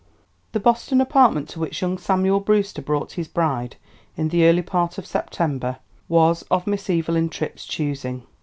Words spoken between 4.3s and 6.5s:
early part of September was